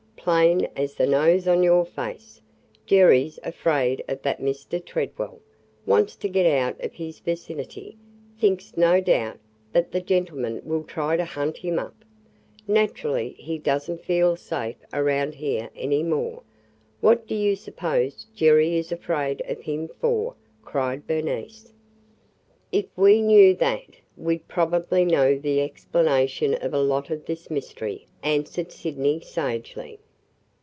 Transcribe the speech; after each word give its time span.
"Plain 0.23 0.67
as 0.75 0.93
the 0.93 1.07
nose 1.07 1.47
on 1.47 1.63
your 1.63 1.83
face! 1.83 2.43
Jerry 2.85 3.27
's 3.27 3.39
afraid 3.41 4.03
of 4.07 4.21
that 4.21 4.39
Mr. 4.39 4.79
Tredwell– 4.79 5.39
wants 5.87 6.15
to 6.17 6.29
get 6.29 6.45
out 6.45 6.79
of 6.79 6.93
his 6.93 7.17
vicinity– 7.19 7.97
thinks, 8.39 8.77
no 8.77 9.01
doubt, 9.01 9.39
that 9.73 9.91
the 9.91 9.99
gentleman 9.99 10.61
will 10.63 10.83
try 10.83 11.17
to 11.17 11.25
hunt 11.25 11.57
him 11.57 11.79
up. 11.79 12.05
Naturally 12.67 13.29
he 13.39 13.57
does 13.57 13.89
n't 13.89 14.03
feel 14.05 14.35
safe 14.35 14.75
around 14.93 15.33
here 15.33 15.71
any 15.75 16.03
more." 16.03 16.43
"What 16.99 17.25
do 17.25 17.33
you 17.33 17.55
suppose 17.55 18.27
Jerry 18.35 18.75
is 18.77 18.91
afraid 18.91 19.41
of 19.47 19.61
him 19.61 19.87
for?" 19.87 20.35
cried 20.63 21.07
Bernice. 21.07 21.73
"If 22.71 22.85
we 22.95 23.23
knew 23.23 23.55
that, 23.55 23.95
we 24.15 24.37
'd 24.37 24.47
probably 24.47 25.03
know 25.03 25.39
the 25.39 25.61
explanation 25.61 26.53
of 26.53 26.75
a 26.75 26.79
lot 26.83 27.09
of 27.09 27.25
this 27.25 27.49
mystery," 27.49 28.05
answered 28.21 28.71
Sydney 28.71 29.19
sagely. 29.21 29.97